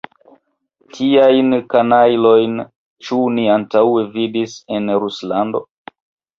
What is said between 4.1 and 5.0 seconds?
vidis en